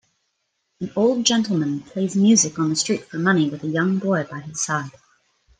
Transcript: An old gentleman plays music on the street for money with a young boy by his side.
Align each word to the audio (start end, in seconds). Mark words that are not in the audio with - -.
An 0.79 0.91
old 0.95 1.27
gentleman 1.27 1.81
plays 1.81 2.15
music 2.15 2.57
on 2.57 2.71
the 2.71 2.75
street 2.75 3.05
for 3.05 3.19
money 3.19 3.51
with 3.51 3.63
a 3.63 3.67
young 3.67 3.99
boy 3.99 4.23
by 4.23 4.39
his 4.39 4.59
side. 4.59 4.89